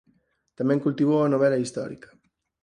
Tamén 0.57 0.83
cultivou 0.85 1.19
a 1.23 1.31
novela 1.33 1.61
histórica. 1.63 2.09